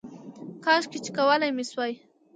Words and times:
کاشکې 0.65 0.99
چې 1.05 1.11
کولی 1.17 1.49
مې 1.55 1.63
شوای 1.69 1.93